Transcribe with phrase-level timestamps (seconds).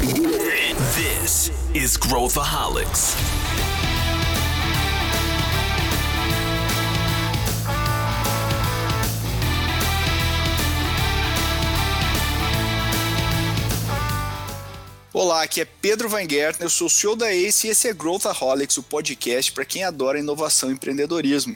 [0.00, 3.14] This is Growthaholics.
[15.12, 18.78] Olá, aqui é Pedro Weingärtner, eu sou o CEO da ACE e esse é Growthaholics,
[18.78, 21.54] o podcast para quem adora inovação e empreendedorismo.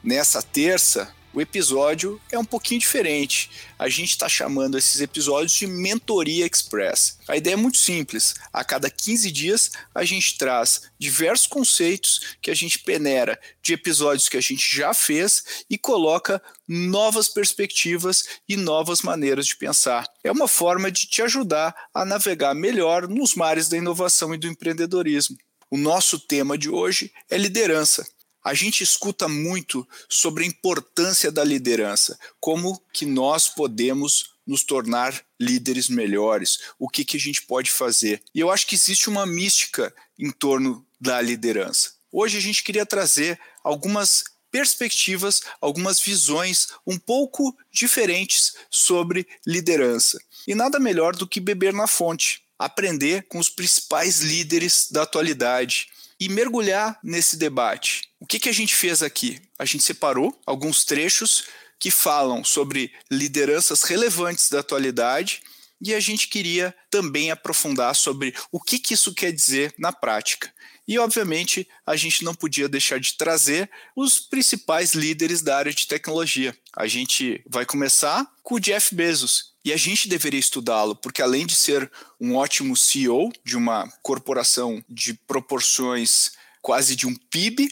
[0.00, 3.50] Nessa terça, o episódio é um pouquinho diferente.
[3.78, 7.18] A gente está chamando esses episódios de Mentoria Express.
[7.28, 8.34] A ideia é muito simples.
[8.52, 14.28] A cada 15 dias, a gente traz diversos conceitos que a gente peneira de episódios
[14.28, 20.06] que a gente já fez e coloca novas perspectivas e novas maneiras de pensar.
[20.24, 24.48] É uma forma de te ajudar a navegar melhor nos mares da inovação e do
[24.48, 25.36] empreendedorismo.
[25.70, 28.04] O nosso tema de hoje é liderança.
[28.42, 35.22] A gente escuta muito sobre a importância da liderança, como que nós podemos nos tornar
[35.38, 38.22] líderes melhores, o que, que a gente pode fazer.
[38.34, 41.92] E eu acho que existe uma mística em torno da liderança.
[42.10, 50.18] Hoje a gente queria trazer algumas perspectivas, algumas visões um pouco diferentes sobre liderança.
[50.46, 55.88] E nada melhor do que beber na fonte, aprender com os principais líderes da atualidade
[56.18, 58.09] e mergulhar nesse debate.
[58.20, 59.40] O que, que a gente fez aqui?
[59.58, 61.44] A gente separou alguns trechos
[61.78, 65.40] que falam sobre lideranças relevantes da atualidade
[65.80, 70.52] e a gente queria também aprofundar sobre o que, que isso quer dizer na prática.
[70.86, 75.86] E, obviamente, a gente não podia deixar de trazer os principais líderes da área de
[75.86, 76.54] tecnologia.
[76.76, 79.50] A gente vai começar com o Jeff Bezos.
[79.64, 81.90] E a gente deveria estudá-lo, porque além de ser
[82.20, 87.68] um ótimo CEO de uma corporação de proporções quase de um PIB,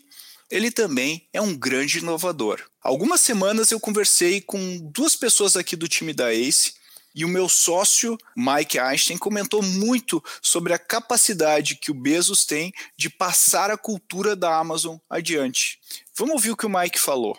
[0.50, 2.60] ele também é um grande inovador.
[2.82, 6.72] Algumas semanas eu conversei com duas pessoas aqui do time da ACE
[7.14, 12.72] e o meu sócio, Mike Einstein, comentou muito sobre a capacidade que o Bezos tem
[12.96, 15.78] de passar a cultura da Amazon adiante.
[16.16, 17.36] Vamos ouvir o que o Mike falou.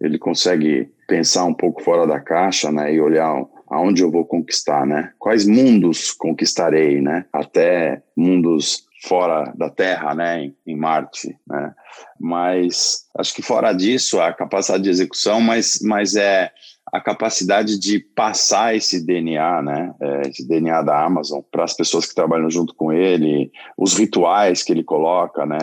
[0.00, 4.84] Ele consegue pensar um pouco fora da caixa né, e olhar aonde eu vou conquistar,
[4.84, 5.12] né?
[5.18, 7.24] Quais mundos conquistarei, né?
[7.32, 11.74] Até mundos fora da Terra, né, em, em, Marte, né?
[12.18, 16.52] Mas acho que fora disso a capacidade de execução, mas mas é
[16.92, 22.04] a capacidade de passar esse DNA, né, é, esse DNA da Amazon para as pessoas
[22.06, 25.58] que trabalham junto com ele, os rituais que ele coloca, né,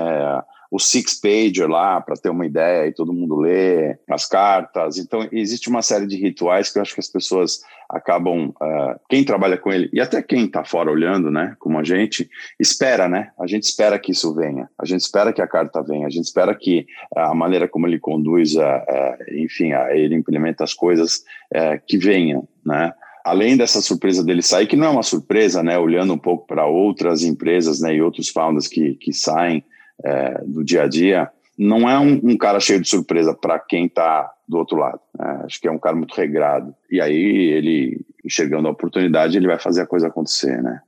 [0.71, 4.97] o six pager lá para ter uma ideia e todo mundo lê as cartas.
[4.97, 9.23] Então existe uma série de rituais que eu acho que as pessoas acabam, uh, quem
[9.23, 12.29] trabalha com ele e até quem está fora olhando, né, como a gente,
[12.59, 13.31] espera, né?
[13.39, 16.25] A gente espera que isso venha, a gente espera que a carta venha, a gente
[16.25, 16.85] espera que
[17.15, 21.23] a maneira como ele conduz, a, a enfim, a, ele implementa as coisas
[21.53, 22.93] uh, que venham, né?
[23.23, 26.65] além dessa surpresa dele sair, que não é uma surpresa, né, olhando um pouco para
[26.65, 29.63] outras empresas, né, e outros founders que, que saem
[30.03, 33.85] é, do dia a dia, não é um, um cara cheio de surpresa para quem
[33.85, 34.99] está do outro lado.
[35.17, 35.41] Né?
[35.43, 36.73] Acho que é um cara muito regrado.
[36.89, 40.81] E aí ele, enxergando a oportunidade, ele vai fazer a coisa acontecer, né?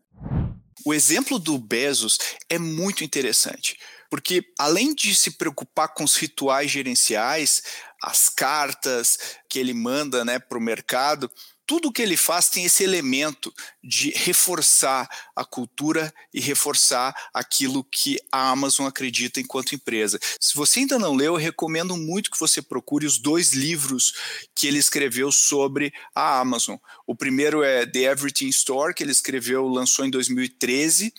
[0.85, 2.17] O exemplo do Bezos
[2.49, 3.77] é muito interessante,
[4.09, 7.63] porque além de se preocupar com os rituais gerenciais,
[8.01, 11.29] as cartas que ele manda né, para o mercado,
[11.69, 13.53] tudo que ele faz tem esse elemento
[13.83, 20.19] de reforçar a cultura e reforçar aquilo que a Amazon acredita enquanto empresa.
[20.39, 24.15] Se você ainda não leu, eu recomendo muito que você procure os dois livros
[24.55, 26.75] que ele escreveu sobre a Amazon.
[27.05, 31.13] O primeiro é The Everything Store, que ele escreveu, lançou em 2013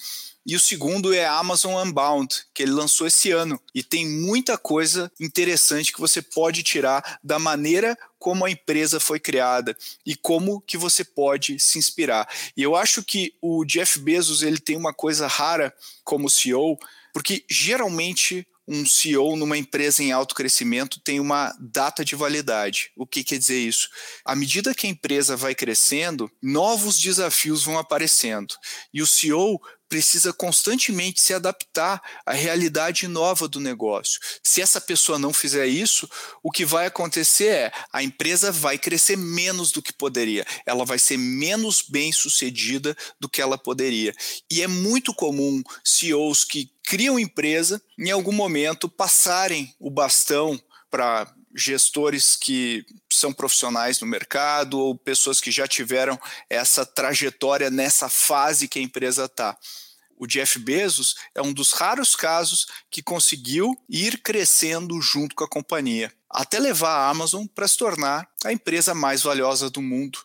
[0.46, 3.60] e o segundo é Amazon Unbound, que ele lançou esse ano.
[3.74, 9.20] E tem muita coisa interessante que você pode tirar da maneira como a empresa foi
[9.20, 12.28] criada e como que você pode se inspirar.
[12.56, 15.74] E eu acho que o Jeff Bezos ele tem uma coisa rara
[16.04, 16.78] como CEO,
[17.12, 22.92] porque geralmente um CEO numa empresa em alto crescimento tem uma data de validade.
[22.96, 23.88] O que quer dizer isso?
[24.24, 28.54] À medida que a empresa vai crescendo, novos desafios vão aparecendo.
[28.94, 29.60] E o CEO
[29.90, 34.20] precisa constantemente se adaptar à realidade nova do negócio.
[34.42, 36.08] Se essa pessoa não fizer isso,
[36.44, 40.98] o que vai acontecer é a empresa vai crescer menos do que poderia, ela vai
[40.98, 44.14] ser menos bem sucedida do que ela poderia.
[44.48, 50.58] E é muito comum CEOs que criam empresa, em algum momento passarem o bastão
[50.88, 52.84] para gestores que
[53.20, 56.18] são profissionais no mercado ou pessoas que já tiveram
[56.48, 59.56] essa trajetória nessa fase que a empresa está.
[60.20, 65.48] O Jeff Bezos é um dos raros casos que conseguiu ir crescendo junto com a
[65.48, 70.18] companhia, até levar a Amazon para se tornar a empresa mais valiosa do mundo.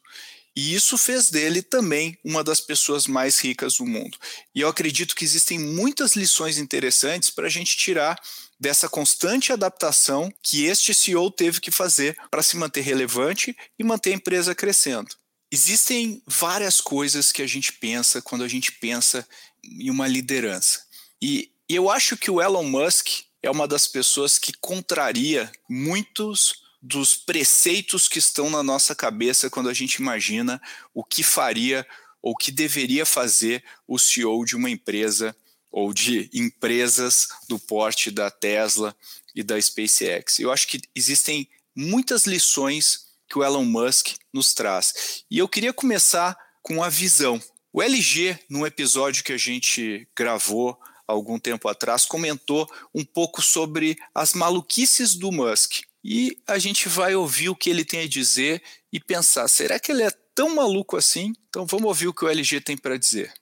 [0.53, 4.17] E isso fez dele também uma das pessoas mais ricas do mundo.
[4.53, 8.19] E eu acredito que existem muitas lições interessantes para a gente tirar
[8.59, 14.11] dessa constante adaptação que este CEO teve que fazer para se manter relevante e manter
[14.11, 15.15] a empresa crescendo.
[15.51, 19.27] Existem várias coisas que a gente pensa quando a gente pensa
[19.63, 20.83] em uma liderança.
[21.21, 23.07] E eu acho que o Elon Musk
[23.41, 29.69] é uma das pessoas que contraria muitos dos preceitos que estão na nossa cabeça quando
[29.69, 30.61] a gente imagina
[30.93, 31.85] o que faria
[32.21, 35.35] ou que deveria fazer o CEO de uma empresa
[35.75, 38.95] ou de empresas do porte da Tesla
[39.35, 40.39] e da SpaceX.
[40.39, 45.25] Eu acho que existem muitas lições que o Elon Musk nos traz.
[45.29, 47.43] E eu queria começar com a visão.
[47.73, 53.97] O LG, num episódio que a gente gravou algum tempo atrás, comentou um pouco sobre
[54.13, 55.81] as maluquices do Musk.
[56.01, 58.63] E a gente vai ouvir o que ele tem a dizer
[58.93, 61.33] e pensar: será que ele é tão maluco assim?
[61.49, 63.33] Então vamos ouvir o que o LG tem para dizer.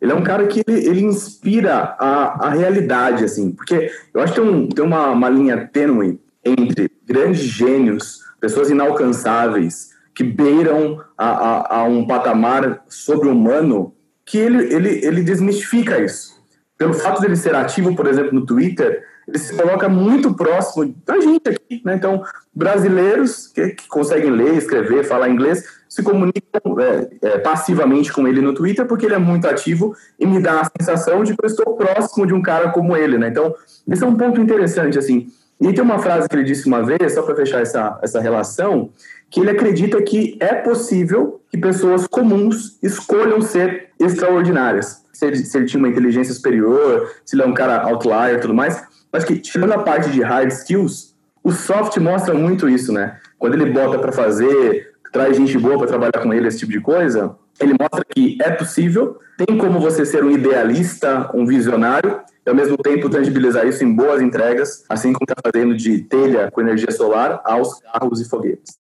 [0.00, 4.32] Ele é um cara que ele, ele inspira a, a realidade, assim, porque eu acho
[4.32, 11.02] que tem, um, tem uma, uma linha tênue entre grandes gênios, pessoas inalcançáveis, que beiram
[11.16, 13.94] a, a, a um patamar sobre-humano,
[14.24, 16.40] que ele, ele, ele desmistifica isso.
[16.78, 21.20] Pelo fato dele ser ativo, por exemplo, no Twitter, ele se coloca muito próximo da
[21.20, 21.94] gente aqui, né?
[21.94, 22.22] Então,
[22.54, 28.40] brasileiros que, que conseguem ler, escrever, falar inglês, se comunicam é, é, passivamente com ele
[28.40, 31.48] no Twitter porque ele é muito ativo e me dá a sensação de que eu
[31.48, 33.28] estou próximo de um cara como ele, né?
[33.28, 33.54] Então,
[33.88, 35.28] esse é um ponto interessante, assim.
[35.60, 38.90] E tem uma frase que ele disse uma vez, só para fechar essa, essa relação,
[39.28, 45.04] que ele acredita que é possível que pessoas comuns escolham ser extraordinárias.
[45.12, 48.40] Se ele, se ele tinha uma inteligência superior, se ele é um cara outlier e
[48.40, 52.92] tudo mais, Acho que, tirando a parte de hard skills, o soft mostra muito isso,
[52.92, 53.18] né?
[53.38, 56.80] Quando ele bota para fazer, traz gente boa para trabalhar com ele, esse tipo de
[56.80, 62.48] coisa, ele mostra que é possível, tem como você ser um idealista, um visionário, e
[62.48, 66.60] ao mesmo tempo tangibilizar isso em boas entregas, assim como está fazendo de telha com
[66.60, 68.78] energia solar aos carros e foguetes.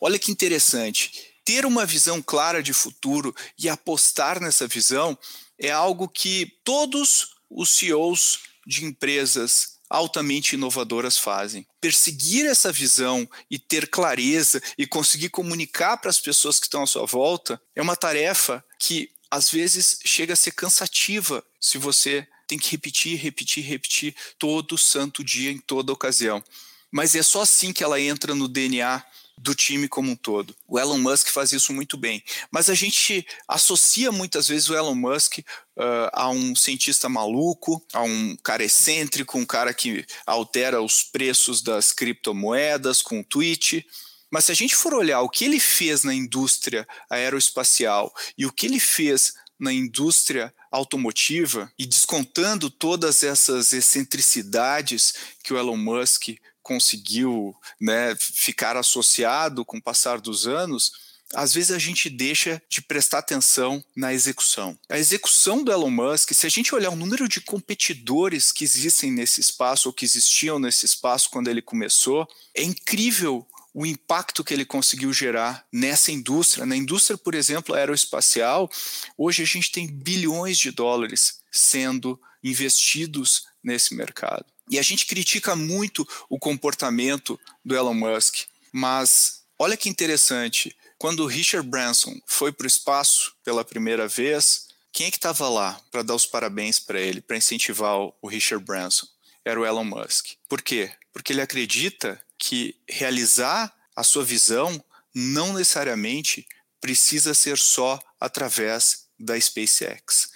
[0.00, 1.32] Olha que interessante.
[1.44, 5.16] Ter uma visão clara de futuro e apostar nessa visão
[5.58, 11.66] é algo que todos os CEOs de empresas altamente inovadoras fazem.
[11.80, 16.86] Perseguir essa visão e ter clareza e conseguir comunicar para as pessoas que estão à
[16.86, 22.58] sua volta é uma tarefa que às vezes chega a ser cansativa se você tem
[22.58, 26.42] que repetir, repetir, repetir todo santo dia em toda ocasião.
[26.90, 29.02] Mas é só assim que ela entra no DNA
[29.38, 30.54] do time como um todo.
[30.68, 32.22] O Elon Musk faz isso muito bem.
[32.50, 38.02] Mas a gente associa muitas vezes o Elon Musk uh, a um cientista maluco, a
[38.02, 43.84] um cara excêntrico, um cara que altera os preços das criptomoedas com um tweet.
[44.30, 48.52] Mas se a gente for olhar o que ele fez na indústria aeroespacial e o
[48.52, 55.14] que ele fez na indústria automotiva e descontando todas essas excentricidades
[55.44, 56.30] que o Elon Musk
[56.62, 60.92] conseguiu né, ficar associado com o passar dos anos,
[61.34, 64.78] às vezes a gente deixa de prestar atenção na execução.
[64.88, 69.10] A execução do Elon Musk, se a gente olhar o número de competidores que existem
[69.10, 74.52] nesse espaço ou que existiam nesse espaço quando ele começou, é incrível o impacto que
[74.52, 76.66] ele conseguiu gerar nessa indústria.
[76.66, 78.70] Na indústria, por exemplo, aeroespacial,
[79.16, 84.44] hoje a gente tem bilhões de dólares sendo investidos nesse mercado.
[84.70, 91.26] E a gente critica muito o comportamento do Elon Musk, mas olha que interessante, quando
[91.26, 96.02] Richard Branson foi para o espaço pela primeira vez, quem é que estava lá para
[96.02, 99.06] dar os parabéns para ele, para incentivar o Richard Branson?
[99.44, 100.34] Era o Elon Musk.
[100.48, 100.92] Por quê?
[101.12, 104.82] Porque ele acredita que realizar a sua visão
[105.14, 106.46] não necessariamente
[106.80, 110.30] precisa ser só através da SpaceX.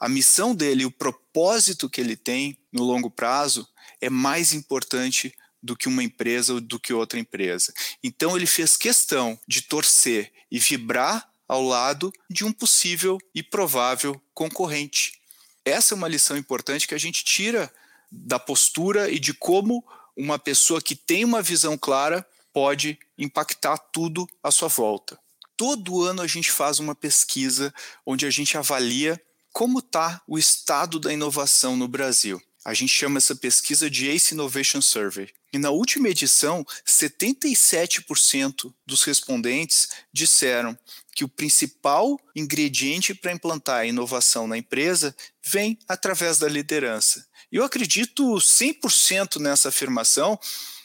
[0.00, 3.68] A missão dele, o propósito que ele tem no longo prazo
[4.00, 7.74] é mais importante do que uma empresa ou do que outra empresa.
[8.02, 14.18] Então ele fez questão de torcer e vibrar ao lado de um possível e provável
[14.32, 15.20] concorrente.
[15.64, 17.70] Essa é uma lição importante que a gente tira
[18.10, 19.84] da postura e de como
[20.16, 25.18] uma pessoa que tem uma visão clara pode impactar tudo à sua volta.
[25.56, 27.72] Todo ano a gente faz uma pesquisa
[28.06, 29.20] onde a gente avalia
[29.52, 32.40] como está o estado da inovação no Brasil.
[32.64, 35.30] A gente chama essa pesquisa de ACE Innovation Survey.
[35.52, 40.78] E na última edição, 77% dos respondentes disseram
[41.14, 45.14] que o principal ingrediente para implantar a inovação na empresa
[45.44, 47.26] vem através da liderança.
[47.50, 50.38] Eu acredito 100% nessa afirmação,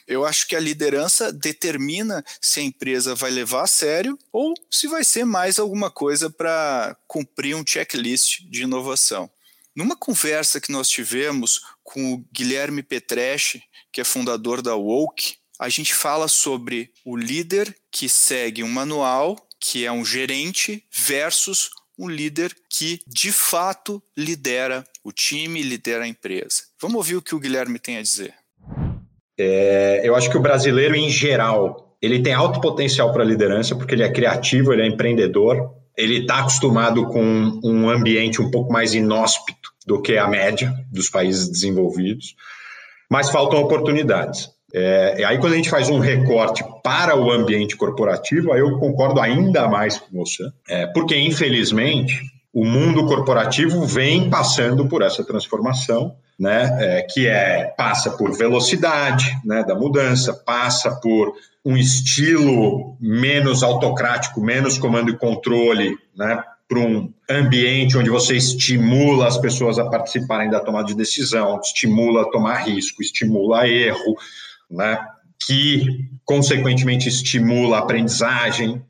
[0.07, 4.88] Eu acho que a liderança determina se a empresa vai levar a sério ou se
[4.88, 9.29] vai ser mais alguma coisa para cumprir um checklist de inovação.
[9.75, 15.69] Numa conversa que nós tivemos com o Guilherme Petreschi, que é fundador da Woke, a
[15.69, 22.09] gente fala sobre o líder que segue um manual, que é um gerente, versus um
[22.09, 26.63] líder que de fato lidera o time, lidera a empresa.
[26.79, 28.33] Vamos ouvir o que o Guilherme tem a dizer.
[29.37, 33.95] É, eu acho que o brasileiro, em geral, ele tem alto potencial para liderança, porque
[33.95, 38.93] ele é criativo, ele é empreendedor, ele está acostumado com um ambiente um pouco mais
[38.93, 42.35] inóspito do que a média dos países desenvolvidos,
[43.09, 44.49] mas faltam oportunidades.
[44.73, 49.21] É, aí, quando a gente faz um recorte para o ambiente corporativo, aí eu concordo
[49.21, 52.19] ainda mais com você, é, porque, infelizmente,
[52.53, 59.35] o mundo corporativo vem passando por essa transformação, né, é, que é passa por velocidade
[59.45, 66.79] né, da mudança, passa por um estilo menos autocrático, menos comando e controle, né, para
[66.79, 72.29] um ambiente onde você estimula as pessoas a participarem da tomada de decisão, estimula a
[72.29, 74.15] tomar risco, estimula erro,
[74.69, 74.99] né,
[75.45, 75.85] que
[76.25, 78.81] consequentemente estimula a aprendizagem.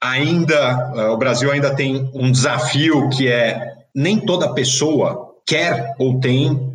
[0.00, 6.20] Ainda uh, o Brasil ainda tem um desafio que é nem toda pessoa quer ou
[6.20, 6.67] tem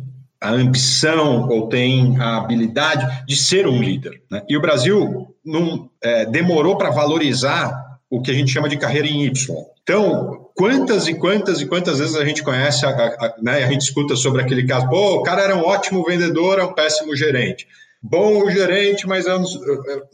[0.44, 4.20] a ambição ou tem a habilidade de ser um líder.
[4.30, 4.42] Né?
[4.46, 7.74] E o Brasil não é, demorou para valorizar
[8.10, 9.56] o que a gente chama de carreira em Y.
[9.82, 13.80] Então, quantas e quantas e quantas vezes a gente conhece, a, a, né, a gente
[13.80, 17.66] escuta sobre aquele caso, pô, o cara era um ótimo vendedor, é um péssimo gerente
[18.06, 19.24] bom gerente, mas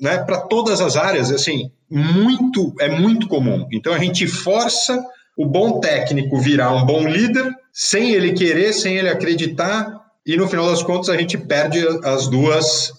[0.00, 3.66] né, para todas as áreas, assim, muito é muito comum.
[3.72, 5.04] Então a gente força
[5.36, 10.48] o bom técnico virar um bom líder, sem ele querer, sem ele acreditar, e no
[10.48, 12.92] final das contas a gente perde as duas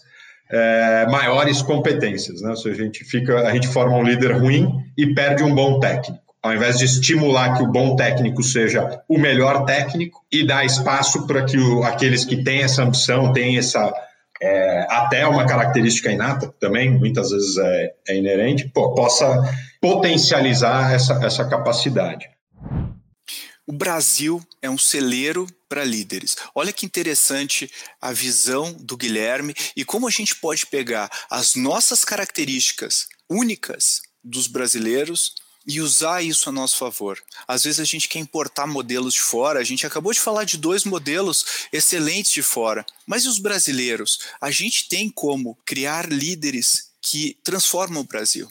[0.52, 2.56] é, maiores competências, né?
[2.56, 6.22] Seja, a gente fica, a gente forma um líder ruim e perde um bom técnico.
[6.44, 11.28] Ao invés de estimular que o bom técnico seja o melhor técnico e dar espaço
[11.28, 13.94] para que o, aqueles que têm essa ambição, têm essa
[14.42, 19.40] é, até uma característica inata também, muitas vezes é, é inerente, pô, possa
[19.80, 22.28] potencializar essa, essa capacidade.
[23.68, 26.36] O Brasil é um celeiro para líderes.
[26.54, 32.04] Olha que interessante a visão do Guilherme e como a gente pode pegar as nossas
[32.04, 35.34] características únicas dos brasileiros
[35.66, 37.18] e usar isso a nosso favor.
[37.48, 40.58] Às vezes a gente quer importar modelos de fora, a gente acabou de falar de
[40.58, 44.20] dois modelos excelentes de fora, mas e os brasileiros?
[44.42, 48.46] A gente tem como criar líderes que transformam o Brasil.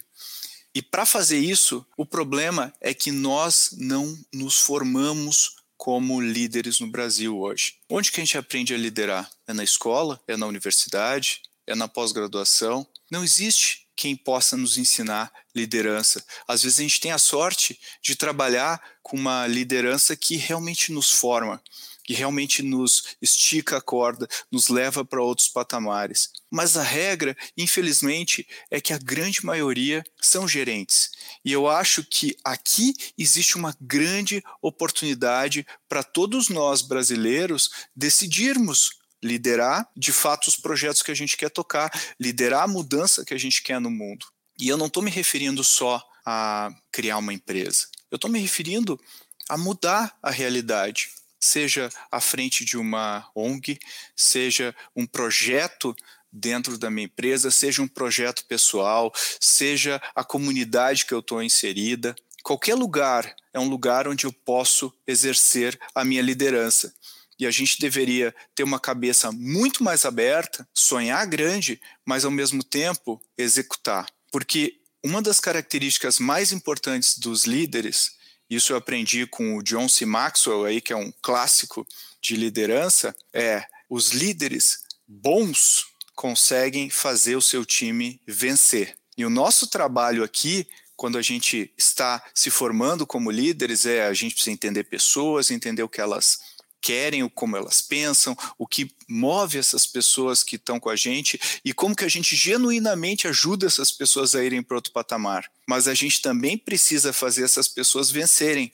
[0.75, 6.89] E para fazer isso, o problema é que nós não nos formamos como líderes no
[6.89, 7.77] Brasil hoje.
[7.89, 9.31] Onde que a gente aprende a liderar?
[9.49, 10.21] É na escola?
[10.29, 11.41] É na universidade?
[11.67, 12.87] É na pós-graduação?
[13.11, 16.23] Não existe quem possa nos ensinar liderança.
[16.47, 21.11] Às vezes a gente tem a sorte de trabalhar com uma liderança que realmente nos
[21.13, 21.63] forma,
[22.11, 26.29] que realmente nos estica a corda, nos leva para outros patamares.
[26.51, 31.13] Mas a regra, infelizmente, é que a grande maioria são gerentes.
[31.45, 39.89] E eu acho que aqui existe uma grande oportunidade para todos nós brasileiros decidirmos liderar
[39.97, 43.63] de fato os projetos que a gente quer tocar, liderar a mudança que a gente
[43.63, 44.27] quer no mundo.
[44.59, 49.01] E eu não estou me referindo só a criar uma empresa, eu estou me referindo
[49.49, 53.79] a mudar a realidade, seja à frente de uma ONG,
[54.15, 55.97] seja um projeto
[56.33, 62.15] dentro da minha empresa, seja um projeto pessoal, seja a comunidade que eu estou inserida.
[62.43, 66.95] Qualquer lugar é um lugar onde eu posso exercer a minha liderança
[67.41, 72.63] e a gente deveria ter uma cabeça muito mais aberta, sonhar grande, mas ao mesmo
[72.63, 74.07] tempo executar.
[74.31, 78.13] Porque uma das características mais importantes dos líderes,
[78.51, 80.05] isso eu aprendi com o John C.
[80.05, 81.87] Maxwell, aí, que é um clássico
[82.21, 88.97] de liderança, é os líderes bons conseguem fazer o seu time vencer.
[89.17, 90.67] E o nosso trabalho aqui
[91.01, 95.83] quando a gente está se formando como líderes, é a gente precisa entender pessoas, entender
[95.83, 96.41] o que elas
[96.81, 101.73] querem, como elas pensam, o que move essas pessoas que estão com a gente e
[101.73, 105.51] como que a gente genuinamente ajuda essas pessoas a irem para outro patamar.
[105.69, 108.73] Mas a gente também precisa fazer essas pessoas vencerem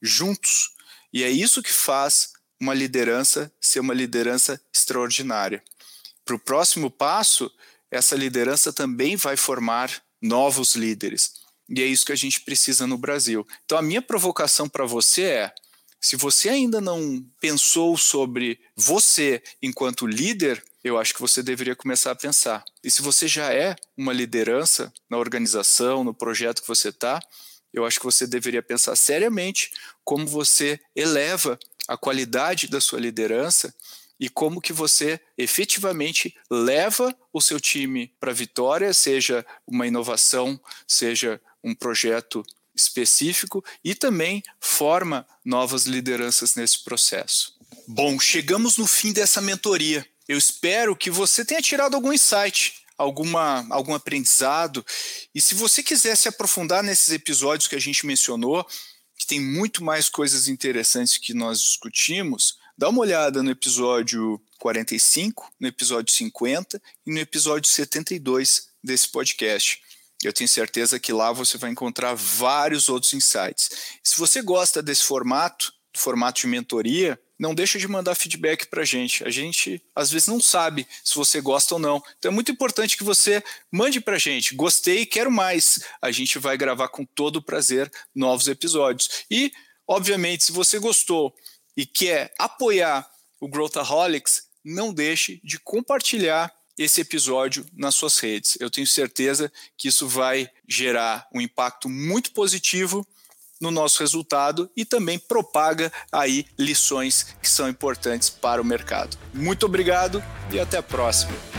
[0.00, 0.70] juntos.
[1.12, 5.62] E é isso que faz uma liderança ser uma liderança extraordinária.
[6.24, 7.50] Para o próximo passo,
[7.90, 11.32] essa liderança também vai formar novos líderes.
[11.68, 13.46] E é isso que a gente precisa no Brasil.
[13.64, 15.54] Então, a minha provocação para você é
[16.00, 22.12] se você ainda não pensou sobre você enquanto líder, eu acho que você deveria começar
[22.12, 22.64] a pensar.
[22.82, 27.20] E se você já é uma liderança na organização, no projeto que você está,
[27.72, 29.72] eu acho que você deveria pensar seriamente
[30.04, 33.74] como você eleva a qualidade da sua liderança
[34.20, 40.60] e como que você efetivamente leva o seu time para a vitória, seja uma inovação,
[40.86, 42.44] seja um projeto
[42.78, 47.54] específico e também forma novas lideranças nesse processo.
[47.86, 50.06] Bom, chegamos no fim dessa mentoria.
[50.26, 54.84] Eu espero que você tenha tirado algum insight, alguma, algum aprendizado.
[55.34, 58.66] E se você quiser se aprofundar nesses episódios que a gente mencionou,
[59.16, 65.50] que tem muito mais coisas interessantes que nós discutimos, dá uma olhada no episódio 45,
[65.58, 69.80] no episódio 50 e no episódio 72 desse podcast.
[70.22, 73.70] Eu tenho certeza que lá você vai encontrar vários outros insights.
[74.02, 78.84] Se você gosta desse formato, formato de mentoria, não deixa de mandar feedback para a
[78.84, 79.22] gente.
[79.24, 82.02] A gente às vezes não sabe se você gosta ou não.
[82.18, 84.56] Então é muito importante que você mande para a gente.
[84.56, 85.80] Gostei, quero mais.
[86.02, 89.24] A gente vai gravar com todo prazer novos episódios.
[89.30, 89.52] E,
[89.86, 91.32] obviamente, se você gostou
[91.76, 93.08] e quer apoiar
[93.40, 98.56] o Growthaholics, não deixe de compartilhar esse episódio nas suas redes.
[98.60, 103.06] Eu tenho certeza que isso vai gerar um impacto muito positivo
[103.60, 109.18] no nosso resultado e também propaga aí lições que são importantes para o mercado.
[109.34, 111.57] Muito obrigado e até a próxima.